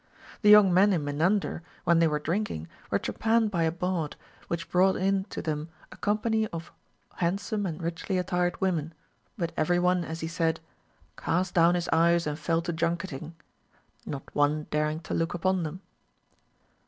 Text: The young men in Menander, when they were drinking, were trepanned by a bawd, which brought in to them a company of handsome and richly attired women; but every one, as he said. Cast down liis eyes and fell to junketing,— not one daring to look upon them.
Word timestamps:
The 0.41 0.49
young 0.49 0.73
men 0.73 0.93
in 0.93 1.03
Menander, 1.03 1.61
when 1.83 1.99
they 1.99 2.07
were 2.07 2.17
drinking, 2.17 2.67
were 2.89 2.97
trepanned 2.97 3.51
by 3.51 3.65
a 3.65 3.71
bawd, 3.71 4.15
which 4.47 4.67
brought 4.71 4.95
in 4.95 5.25
to 5.25 5.43
them 5.43 5.69
a 5.91 5.95
company 5.95 6.47
of 6.47 6.71
handsome 7.17 7.67
and 7.67 7.79
richly 7.79 8.17
attired 8.17 8.59
women; 8.59 8.95
but 9.37 9.51
every 9.55 9.77
one, 9.77 10.03
as 10.03 10.21
he 10.21 10.27
said. 10.27 10.59
Cast 11.17 11.53
down 11.53 11.75
liis 11.75 11.87
eyes 11.93 12.25
and 12.25 12.39
fell 12.39 12.63
to 12.63 12.73
junketing,— 12.73 13.35
not 14.07 14.23
one 14.33 14.63
daring 14.71 15.01
to 15.01 15.13
look 15.13 15.35
upon 15.35 15.61
them. 15.61 15.81